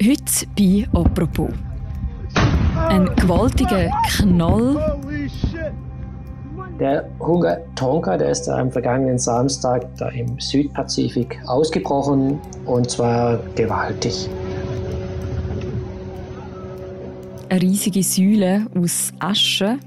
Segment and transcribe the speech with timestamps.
[0.00, 1.48] Heute bei «Apropos».
[2.88, 5.00] Ein gewaltiger Knall.
[6.78, 14.30] Der Hunger Tonka, der ist am vergangenen Samstag da im Südpazifik ausgebrochen und zwar gewaltig.
[17.48, 19.78] Eine riesige Säule aus Asche.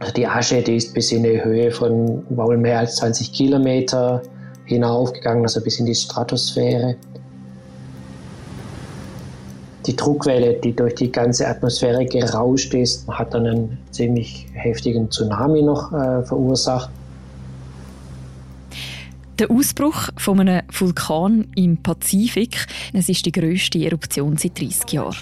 [0.00, 4.22] Also die Asche, die ist bis in eine Höhe von wohl mehr als 20 Kilometer
[4.64, 6.96] hinaufgegangen, also bis in die Stratosphäre.
[9.86, 15.62] Die Druckwelle, die durch die ganze Atmosphäre gerauscht ist, hat dann einen ziemlich heftigen Tsunami
[15.62, 16.90] noch äh, verursacht.
[19.38, 25.14] Der Ausbruch von einem Vulkan im Pazifik, es ist die grösste Eruption seit 30 Jahren.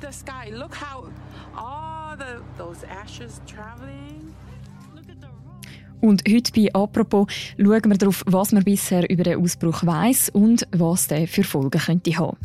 [6.00, 7.27] Und heute bei «Apropos»
[7.58, 11.80] schauen wir darauf, was man bisher über den Ausbruch weiß und was der für Folgen
[11.80, 12.36] könnte haben.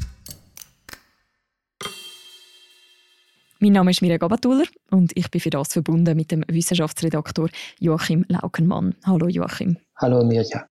[3.61, 8.23] Mein Name ist Mirja Gabatuller und ich bin für das verbunden mit dem Wissenschaftsredaktor Joachim
[8.29, 8.95] Laukenmann.
[9.05, 9.75] Hallo Joachim.
[9.97, 10.65] Hallo Mirja.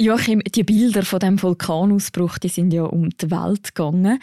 [0.00, 4.18] Joachim, die Bilder von dem Vulkanausbruch, die sind ja um die Welt gegangen.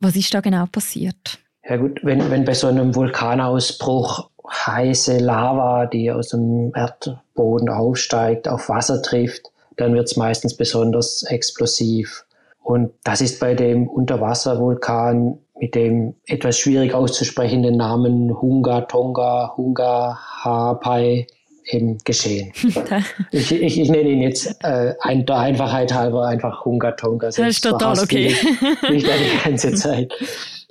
[0.00, 1.38] Was ist da genau passiert?
[1.68, 8.48] Ja gut, wenn, wenn bei so einem Vulkanausbruch heiße Lava, die aus dem Erdboden aufsteigt,
[8.48, 12.24] auf Wasser trifft, dann wird es meistens besonders explosiv.
[12.60, 20.18] Und das ist bei dem Unterwasservulkan mit dem etwas schwierig auszusprechenden Namen Hunga Tonga Hunga
[20.42, 21.26] Hapai
[21.70, 22.52] eben geschehen.
[23.30, 27.26] ich, ich, ich, nenne ihn jetzt äh, ein, der Einfachheit halber einfach Hunga Tonga.
[27.26, 28.34] Das ist total okay.
[28.90, 30.12] Nicht die ganze Zeit.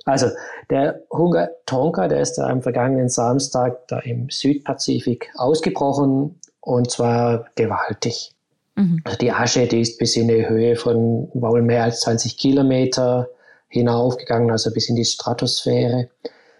[0.04, 0.28] Also
[0.70, 8.32] der Hunga Tonga, der ist am vergangenen Samstag da im Südpazifik ausgebrochen und zwar gewaltig.
[8.74, 9.00] Mhm.
[9.04, 13.28] Also die Asche, die ist bis in eine Höhe von wohl mehr als 20 Kilometer
[13.68, 16.08] hinaufgegangen, also bis in die Stratosphäre.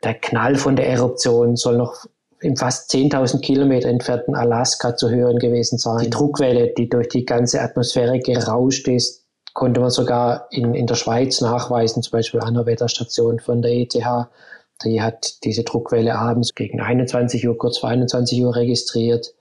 [0.05, 2.07] Der Knall von der Eruption soll noch
[2.41, 6.05] im fast 10.000 Kilometer entfernten Alaska zu hören gewesen sein.
[6.05, 9.25] Die Druckwelle, die durch die ganze Atmosphäre gerauscht ist,
[9.55, 13.73] konnte man sogar in, in der Schweiz nachweisen, zum Beispiel an der Wetterstation von der
[13.73, 13.97] ETH.
[14.85, 19.35] Die hat diese Druckwelle abends gegen 21 Uhr, kurz vor 21 Uhr registriert.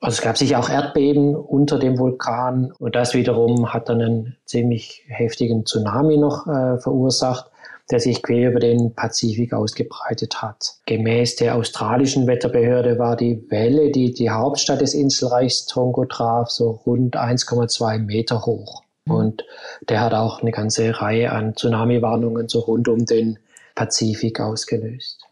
[0.00, 4.36] Also es gab sicher auch Erdbeben unter dem Vulkan und das wiederum hat dann einen
[4.46, 7.50] ziemlich heftigen Tsunami noch äh, verursacht,
[7.90, 10.76] der sich quer über den Pazifik ausgebreitet hat.
[10.86, 16.80] Gemäß der australischen Wetterbehörde war die Welle, die die Hauptstadt des Inselreichs Tongo traf, so
[16.86, 18.82] rund 1,2 Meter hoch.
[19.06, 19.44] Und
[19.88, 23.38] der hat auch eine ganze Reihe an Tsunami-Warnungen so rund um den
[23.74, 25.29] Pazifik ausgelöst.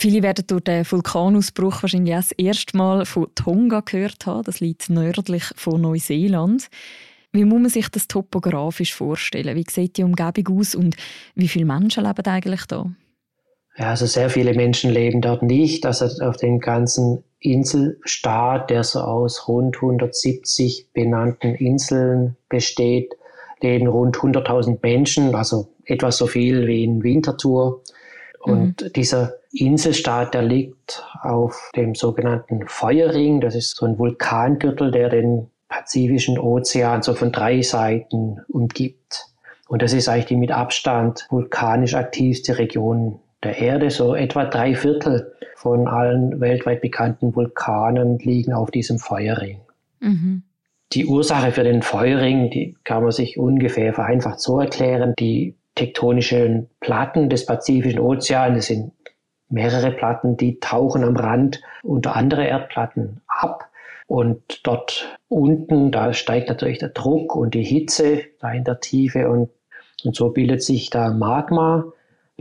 [0.00, 4.44] Viele werden durch den Vulkanausbruch wahrscheinlich das erste Mal von Tonga gehört haben.
[4.44, 6.68] Das liegt nördlich von Neuseeland.
[7.32, 9.54] Wie muss man sich das topografisch vorstellen?
[9.56, 10.96] Wie sieht die Umgebung aus und
[11.34, 12.90] wie viele Menschen leben eigentlich da?
[13.76, 15.84] Ja, also sehr viele Menschen leben dort nicht.
[15.84, 23.12] Also auf dem ganzen Inselstaat, der so aus rund 170 benannten Inseln besteht,
[23.60, 27.82] leben rund 100.000 Menschen, also etwa so viel wie in Winterthur.
[28.40, 28.92] Und mhm.
[28.94, 33.40] dieser Inselstaat, der liegt auf dem sogenannten Feuerring.
[33.40, 39.26] Das ist so ein Vulkangürtel, der den Pazifischen Ozean so von drei Seiten umgibt.
[39.68, 43.90] Und das ist eigentlich die mit Abstand vulkanisch aktivste Region der Erde.
[43.90, 49.60] So etwa drei Viertel von allen weltweit bekannten Vulkanen liegen auf diesem Feuerring.
[50.00, 50.42] Mhm.
[50.92, 55.14] Die Ursache für den Feuerring, die kann man sich ungefähr vereinfacht so erklären.
[55.20, 58.92] Die tektonischen Platten des Pazifischen Ozeans, das sind
[59.48, 63.66] mehrere Platten, die tauchen am Rand unter andere Erdplatten ab.
[64.06, 69.28] Und dort unten, da steigt natürlich der Druck und die Hitze da in der Tiefe
[69.28, 69.50] und,
[70.04, 71.84] und so bildet sich da Magma,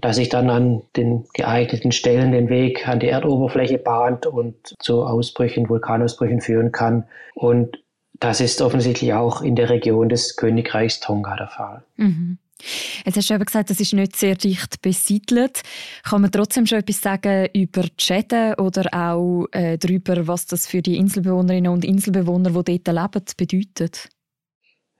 [0.01, 5.03] das sich dann an den geeigneten Stellen den Weg an die Erdoberfläche bahnt und zu
[5.03, 7.05] Ausbrüchen, Vulkanausbrüchen führen kann.
[7.35, 7.77] Und
[8.19, 11.83] das ist offensichtlich auch in der Region des Königreichs Tonga der Fall.
[11.97, 12.37] Mhm.
[13.05, 15.61] Jetzt hast du eben gesagt, das ist nicht sehr dicht besiedelt.
[16.03, 20.67] Kann man trotzdem schon etwas sagen über die Schäden oder auch äh, darüber, was das
[20.67, 24.09] für die Inselbewohnerinnen und Inselbewohner, die dort leben, bedeutet?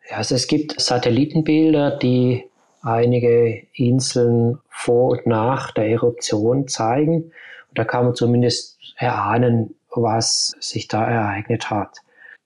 [0.09, 2.45] Ja, also es gibt Satellitenbilder, die
[2.81, 7.23] einige Inseln vor und nach der Eruption zeigen.
[7.23, 11.97] Und da kann man zumindest erahnen, was sich da ereignet hat.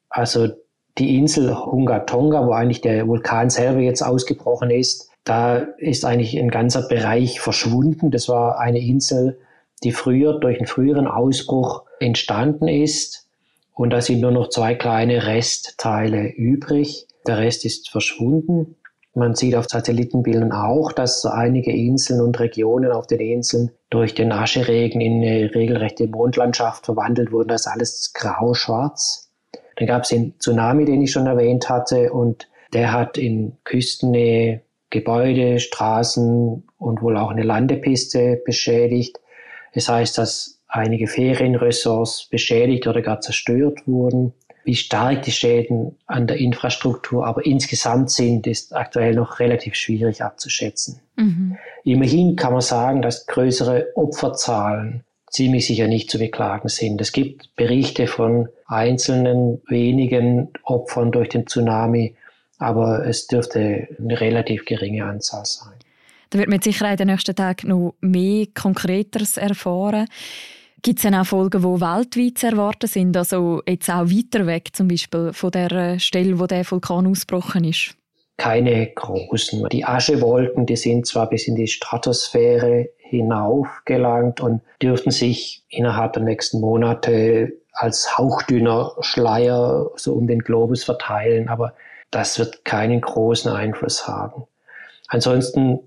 [0.10, 0.50] Also
[0.98, 6.38] die Insel Hunga Tonga, wo eigentlich der Vulkan selber jetzt ausgebrochen ist, da ist eigentlich
[6.38, 8.12] ein ganzer Bereich verschwunden.
[8.12, 9.40] Das war eine Insel,
[9.84, 13.28] die früher durch einen früheren Ausbruch entstanden ist.
[13.74, 17.08] Und da sind nur noch zwei kleine Restteile übrig.
[17.26, 18.76] Der Rest ist verschwunden.
[19.16, 24.32] Man sieht auf Satellitenbildern auch, dass einige Inseln und Regionen auf den Inseln durch den
[24.32, 27.50] Ascheregen in eine regelrechte Mondlandschaft verwandelt wurden.
[27.50, 29.32] Das ist alles grau-schwarz.
[29.76, 34.62] Dann gab es den Tsunami, den ich schon erwähnt hatte, und der hat in Küstennähe
[34.94, 39.20] Gebäude, Straßen und wohl auch eine Landepiste beschädigt.
[39.72, 44.34] Es das heißt, dass einige Ferienressorts beschädigt oder gar zerstört wurden.
[44.64, 50.24] Wie stark die Schäden an der Infrastruktur aber insgesamt sind, ist aktuell noch relativ schwierig
[50.24, 51.02] abzuschätzen.
[51.16, 51.58] Mhm.
[51.84, 57.02] Immerhin kann man sagen, dass größere Opferzahlen ziemlich sicher nicht zu beklagen sind.
[57.02, 62.16] Es gibt Berichte von einzelnen wenigen Opfern durch den Tsunami,
[62.60, 65.74] aber es dürfte eine relativ geringe Anzahl sein.
[66.30, 70.08] Da wird man sicher in den nächsten Tagen noch mehr Konkreteres erfahren.
[70.82, 74.70] Gibt es denn auch Folgen, die weltweit zu erwarten sind, also jetzt auch weiter weg
[74.74, 77.96] zum Beispiel von der Stelle, wo der Vulkan ausgebrochen ist?
[78.38, 79.68] Keine großen.
[79.72, 86.14] Die Aschewolken, die sind zwar bis in die Stratosphäre hinauf gelangt und dürften sich innerhalb
[86.14, 91.74] der nächsten Monate als hauchdünner Schleier so um den Globus verteilen, aber
[92.12, 94.44] das wird keinen großen Einfluss haben.
[95.08, 95.80] Ansonsten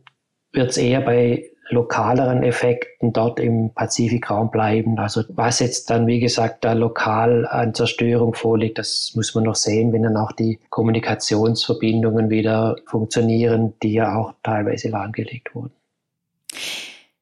[0.53, 4.99] wird es eher bei lokaleren Effekten dort im Pazifikraum bleiben.
[4.99, 9.57] Also was jetzt dann, wie gesagt, da lokal an Zerstörung vorliegt, das muss man noch
[9.57, 15.73] sehen, wenn dann auch die Kommunikationsverbindungen wieder funktionieren, die ja auch teilweise lahmgelegt wurden.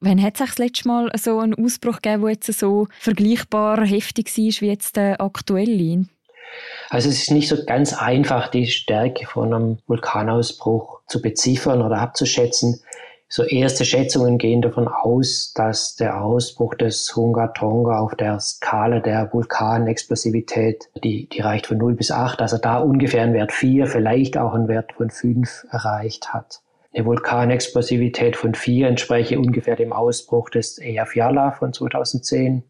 [0.06, 4.26] Wann hat es das letzte Mal so einen Ausbruch gegeben, der jetzt so vergleichbar heftig
[4.36, 6.04] war wie jetzt der aktuelle?
[6.90, 12.00] Also es ist nicht so ganz einfach, die Stärke von einem Vulkanausbruch zu beziffern oder
[12.00, 12.82] abzuschätzen.
[13.28, 19.00] So erste Schätzungen gehen davon aus, dass der Ausbruch des Hunga Tonga auf der Skala
[19.00, 23.86] der Vulkanexplosivität, die, die reicht von 0 bis 8, also da ungefähr einen Wert 4,
[23.86, 26.60] vielleicht auch einen Wert von 5 erreicht hat.
[26.94, 32.62] Eine Vulkanexplosivität von 4 entspreche ungefähr dem Ausbruch des Eyjafjalla von 2010.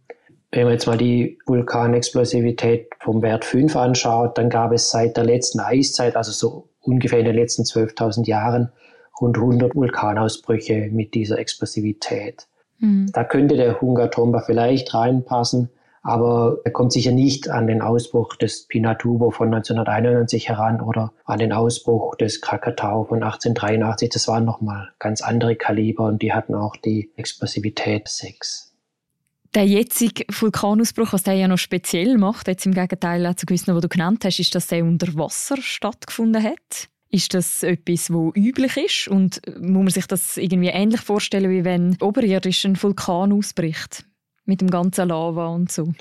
[0.51, 5.25] Wenn man jetzt mal die Vulkanexplosivität vom Wert 5 anschaut, dann gab es seit der
[5.25, 8.73] letzten Eiszeit, also so ungefähr in den letzten 12.000 Jahren,
[9.21, 12.47] rund 100 Vulkanausbrüche mit dieser Explosivität.
[12.79, 13.11] Mhm.
[13.13, 15.69] Da könnte der Hungatomba vielleicht reinpassen,
[16.05, 21.39] aber er kommt sicher nicht an den Ausbruch des Pinatubo von 1991 heran oder an
[21.39, 24.11] den Ausbruch des Krakatau von 1883.
[24.11, 28.75] Das waren nochmal ganz andere Kaliber und die hatten auch die Explosivität 6.
[29.55, 33.81] Der jetzige Vulkanausbruch, was der ja noch speziell macht, jetzt im Gegenteil zu gewissen, wo
[33.81, 36.89] du genannt hast, ist, dass der unter Wasser stattgefunden hat.
[37.09, 39.09] Ist das etwas, wo üblich ist?
[39.09, 44.05] Und muss man sich das irgendwie ähnlich vorstellen, wie wenn oberirdisch ein Vulkan ausbricht?
[44.47, 45.93] Mit dem ganzen Lava und so.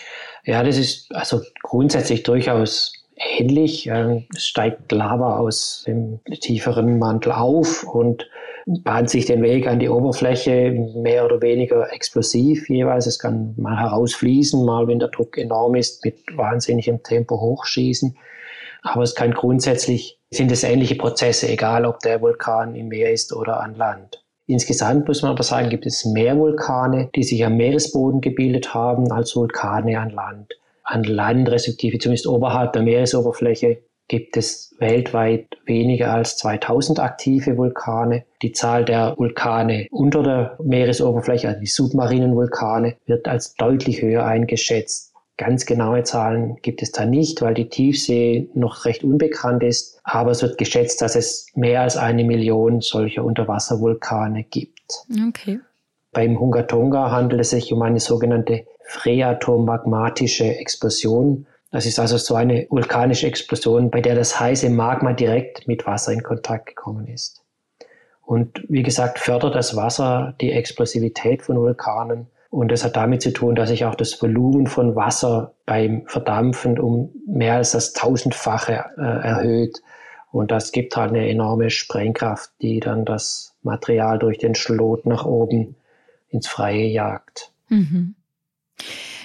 [0.43, 3.87] Ja, das ist also grundsätzlich durchaus ähnlich.
[3.87, 8.27] Es steigt Lava aus dem tieferen Mantel auf und
[8.65, 13.07] bahnt sich den Weg an die Oberfläche, mehr oder weniger explosiv jeweils.
[13.07, 18.17] Es kann mal herausfließen, mal, wenn der Druck enorm ist, mit wahnsinnigem Tempo hochschießen.
[18.81, 23.33] Aber es kann grundsätzlich, sind es ähnliche Prozesse, egal ob der Vulkan im Meer ist
[23.33, 24.22] oder an Land.
[24.45, 29.11] Insgesamt muss man aber sagen, gibt es mehr Vulkane, die sich am Meeresboden gebildet haben,
[29.11, 30.53] als Vulkane an Land.
[30.83, 38.25] An Land, respektive zumindest oberhalb der Meeresoberfläche, gibt es weltweit weniger als 2000 aktive Vulkane.
[38.41, 44.25] Die Zahl der Vulkane unter der Meeresoberfläche, also die submarinen Vulkane, wird als deutlich höher
[44.25, 45.12] eingeschätzt.
[45.37, 49.99] Ganz genaue Zahlen gibt es da nicht, weil die Tiefsee noch recht unbekannt ist.
[50.03, 55.05] Aber es wird geschätzt, dass es mehr als eine Million solcher Unterwasservulkane gibt.
[55.29, 55.59] Okay.
[56.11, 61.47] Beim Hungatonga handelt es sich um eine sogenannte phreatomagmatische Explosion.
[61.71, 66.11] Das ist also so eine vulkanische Explosion, bei der das heiße Magma direkt mit Wasser
[66.11, 67.41] in Kontakt gekommen ist.
[68.21, 73.33] Und wie gesagt, fördert das Wasser die Explosivität von Vulkanen und das hat damit zu
[73.33, 78.91] tun, dass sich auch das Volumen von Wasser beim Verdampfen um mehr als das tausendfache
[78.95, 79.81] äh, erhöht.
[80.31, 85.25] Und das gibt halt eine enorme Sprengkraft, die dann das Material durch den Schlot nach
[85.25, 85.75] oben
[86.29, 87.51] ins Freie jagt.
[87.69, 88.13] Mhm.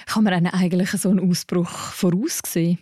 [0.07, 2.79] Kann man eigentlich so einen Ausbruch voraussehen?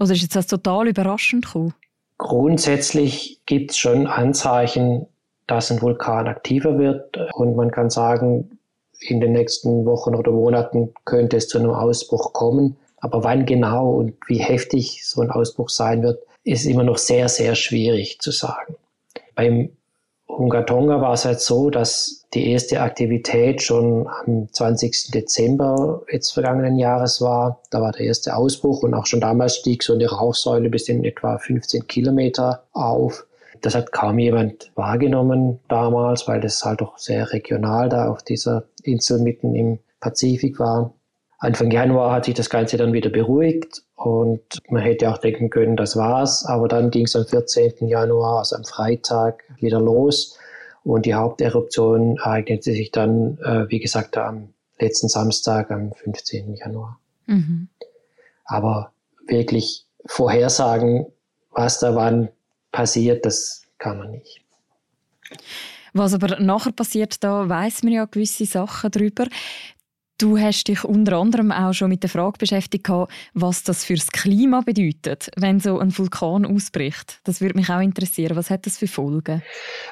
[0.00, 1.74] Oder ist jetzt das total überraschend gekommen?
[2.16, 5.04] Grundsätzlich gibt es schon Anzeichen,
[5.46, 7.18] dass ein Vulkan aktiver wird.
[7.34, 8.58] Und man kann sagen,
[9.00, 12.76] in den nächsten Wochen oder Monaten könnte es zu einem Ausbruch kommen.
[12.98, 17.28] Aber wann genau und wie heftig so ein Ausbruch sein wird, ist immer noch sehr,
[17.28, 18.76] sehr schwierig zu sagen.
[19.34, 19.70] Beim
[20.28, 25.10] Hungatonga war es halt so, dass die erste Aktivität schon am 20.
[25.12, 27.60] Dezember jetzt vergangenen Jahres war.
[27.70, 31.04] Da war der erste Ausbruch und auch schon damals stieg so eine Rauchsäule bis in
[31.04, 33.26] etwa 15 Kilometer auf.
[33.60, 38.64] Das hat kaum jemand wahrgenommen damals, weil das halt doch sehr regional da auf dieser
[38.82, 40.92] Insel mitten im Pazifik war.
[41.38, 45.76] Anfang Januar hat sich das Ganze dann wieder beruhigt und man hätte auch denken können,
[45.76, 46.44] das war's.
[46.46, 47.86] Aber dann ging es am 14.
[47.86, 50.38] Januar, also am Freitag, wieder los.
[50.84, 56.54] Und die Haupteruption ereignete sich dann, äh, wie gesagt, am letzten Samstag, am 15.
[56.54, 56.98] Januar.
[57.26, 57.68] Mhm.
[58.44, 58.92] Aber
[59.26, 61.06] wirklich vorhersagen,
[61.50, 62.28] was da wann
[62.74, 64.42] passiert, das kann man nicht.
[65.92, 69.26] Was aber nachher passiert, da weiß man ja gewisse Sachen drüber.
[70.18, 72.88] Du hast dich unter anderem auch schon mit der Frage beschäftigt,
[73.32, 77.20] was das fürs Klima bedeutet, wenn so ein Vulkan ausbricht.
[77.24, 78.36] Das würde mich auch interessieren.
[78.36, 79.42] Was hat das für Folgen?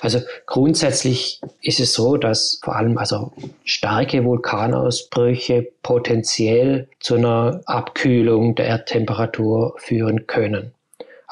[0.00, 3.32] Also grundsätzlich ist es so, dass vor allem also
[3.64, 10.72] starke Vulkanausbrüche potenziell zu einer Abkühlung der Erdtemperatur führen können.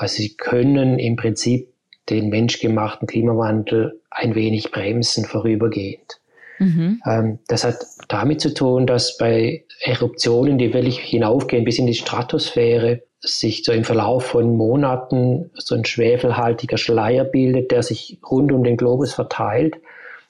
[0.01, 1.75] Also sie können im Prinzip
[2.09, 6.21] den menschgemachten Klimawandel ein wenig bremsen vorübergehend.
[6.59, 7.03] Mhm.
[7.05, 11.93] Ähm, das hat damit zu tun, dass bei Eruptionen, die wirklich hinaufgehen bis in die
[11.95, 18.53] Stratosphäre, sich so im Verlauf von Monaten so ein schwefelhaltiger Schleier bildet, der sich rund
[18.53, 19.77] um den Globus verteilt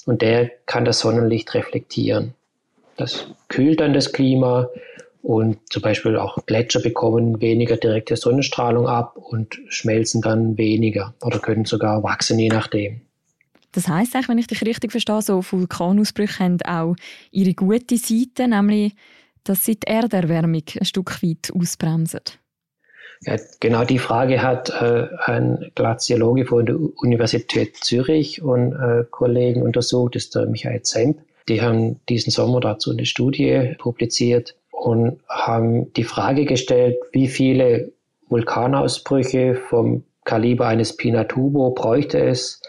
[0.04, 2.34] und der kann das Sonnenlicht reflektieren.
[2.96, 4.68] Das kühlt dann das Klima
[5.22, 11.38] und zum Beispiel auch Gletscher bekommen weniger direkte Sonnenstrahlung ab und schmelzen dann weniger oder
[11.38, 13.02] können sogar wachsen, je nachdem.
[13.72, 16.96] Das heißt eigentlich, wenn ich dich richtig verstehe, so Vulkanausbrüche haben auch
[17.30, 18.94] ihre gute Seite, nämlich,
[19.44, 22.20] dass sie die Erderwärmung ein Stück weit ausbremsen.
[23.22, 29.62] Ja, genau die Frage hat äh, ein Glaziologe von der Universität Zürich und äh, Kollegen
[29.62, 31.18] untersucht, das ist der Michael Zemp.
[31.48, 37.92] Die haben diesen Sommer dazu eine Studie publiziert und haben die Frage gestellt, wie viele
[38.28, 42.62] Vulkanausbrüche vom Kaliber eines Pinatubo bräuchte es,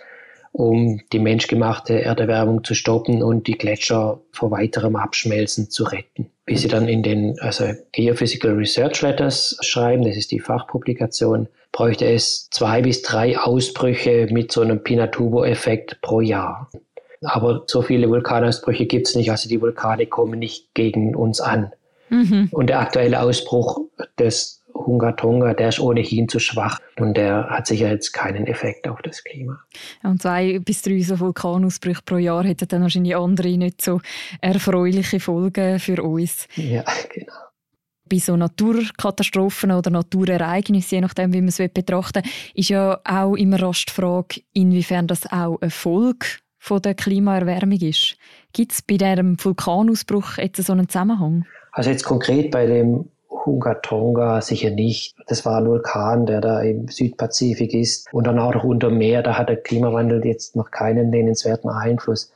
[0.52, 6.30] um die menschgemachte Erderwärmung zu stoppen und die Gletscher vor weiterem Abschmelzen zu retten.
[6.46, 12.06] Wie sie dann in den also Geophysical Research Letters schreiben, das ist die Fachpublikation, bräuchte
[12.06, 16.70] es zwei bis drei Ausbrüche mit so einem Pinatubo-Effekt pro Jahr.
[17.24, 21.72] Aber so viele Vulkanausbrüche gibt es nicht, also die Vulkane kommen nicht gegen uns an.
[22.12, 22.50] Mhm.
[22.52, 23.80] Und der aktuelle Ausbruch
[24.20, 28.88] des Hunga Tonga, der ist ohnehin zu schwach und der hat sicher jetzt keinen Effekt
[28.88, 29.60] auf das Klima.
[30.04, 34.02] Und zwei bis drei so Vulkanausbrüche pro Jahr hätten dann wahrscheinlich andere nicht so
[34.42, 36.48] erfreuliche Folgen für uns.
[36.56, 37.34] Ja, genau.
[38.10, 43.36] Bei so Naturkatastrophen oder Naturereignissen, je nachdem, wie man es betrachten will, ist ja auch
[43.36, 46.26] immer rasch die Frage, inwiefern das auch eine Folge
[46.58, 48.18] von der Klimaerwärmung ist.
[48.54, 51.46] Gibt es bei diesem Vulkanausbruch jetzt so einen Zusammenhang?
[51.72, 55.16] Also jetzt konkret bei dem Hunga sicher nicht.
[55.28, 59.24] Das war ein Vulkan, der da im Südpazifik ist und dann auch noch unter Meer.
[59.24, 62.32] Da hat der Klimawandel jetzt noch keinen nennenswerten Einfluss.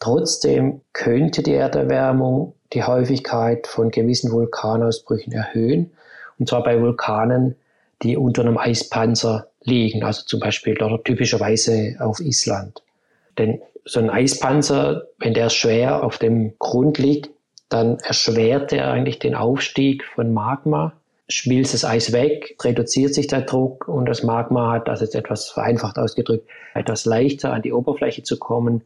[0.00, 5.92] Trotzdem könnte die Erderwärmung die Häufigkeit von gewissen Vulkanausbrüchen erhöhen.
[6.38, 7.56] Und zwar bei Vulkanen,
[8.02, 12.82] die unter einem Eispanzer liegen, also zum Beispiel dort typischerweise auf Island.
[13.36, 17.30] Denn so ein Eispanzer, wenn der schwer auf dem Grund liegt,
[17.70, 20.92] dann erschwert er eigentlich den Aufstieg von Magma,
[21.28, 25.48] schmilzt das Eis weg, reduziert sich der Druck und das Magma hat, also jetzt etwas
[25.48, 28.82] vereinfacht ausgedrückt, etwas leichter an die Oberfläche zu kommen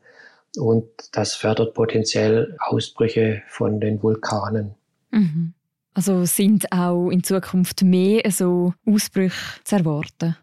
[0.57, 4.75] und das fördert potenziell Ausbrüche von den Vulkanen.
[5.11, 5.55] Mhm.
[5.95, 10.37] Also sind auch in Zukunft mehr so Ausbrüche zu erwarten?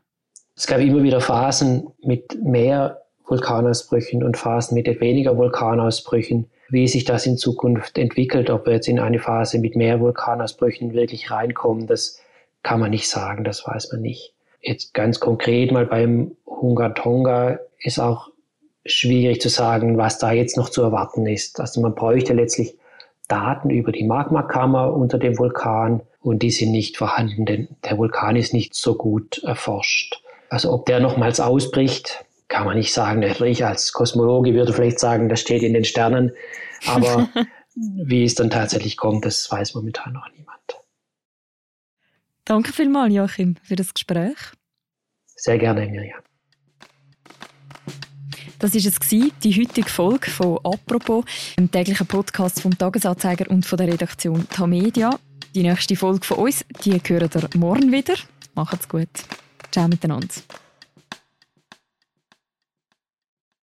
[0.56, 7.04] Es gab immer wieder Phasen mit mehr Vulkanausbrüchen und Phasen mit weniger Vulkanausbrüchen wie sich
[7.06, 11.86] das in Zukunft entwickelt, ob wir jetzt in eine Phase mit mehr Vulkanausbrüchen wirklich reinkommen,
[11.86, 12.20] das
[12.64, 14.34] kann man nicht sagen, das weiß man nicht.
[14.62, 18.30] Jetzt ganz konkret mal beim Hunga Tonga ist auch
[18.86, 21.60] schwierig zu sagen, was da jetzt noch zu erwarten ist.
[21.60, 22.76] Also man bräuchte letztlich
[23.28, 28.36] Daten über die Magmakammer unter dem Vulkan und die sind nicht vorhanden, denn der Vulkan
[28.36, 30.22] ist nicht so gut erforscht.
[30.50, 33.24] Also ob der nochmals ausbricht, kann man nicht sagen.
[33.24, 36.32] Ich als Kosmologe würde vielleicht sagen, das steht in den Sternen.
[36.86, 37.30] Aber
[37.76, 40.60] wie es dann tatsächlich kommt, das weiß momentan noch niemand.
[42.44, 44.36] Danke vielmals, Joachim, für das Gespräch.
[45.26, 46.20] Sehr gerne, Mirjam.
[48.60, 49.10] Das war es,
[49.44, 51.26] die heutige Folge von «Apropos»,
[51.58, 55.18] dem täglichen Podcast vom «Tagesanzeiger» und von der Redaktion «Tamedia».
[55.56, 58.16] Die nächste Folge von uns, die hören ihr morgen wieder.
[58.54, 59.10] Macht's gut.
[59.72, 60.28] Ciao miteinander.